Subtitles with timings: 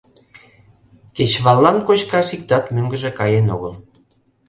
[1.15, 3.73] Кечываллан кочкаш иктат мӧҥгыжӧ каен огыл.